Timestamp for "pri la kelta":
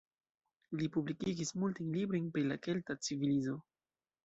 2.39-2.99